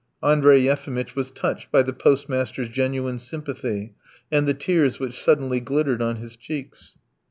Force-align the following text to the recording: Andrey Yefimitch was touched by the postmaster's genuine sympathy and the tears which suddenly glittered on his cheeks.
Andrey 0.23 0.61
Yefimitch 0.61 1.15
was 1.15 1.29
touched 1.29 1.71
by 1.71 1.83
the 1.83 1.93
postmaster's 1.93 2.69
genuine 2.69 3.19
sympathy 3.19 3.93
and 4.31 4.47
the 4.47 4.55
tears 4.55 4.99
which 4.99 5.13
suddenly 5.13 5.59
glittered 5.59 6.01
on 6.01 6.15
his 6.15 6.35
cheeks. 6.35 6.97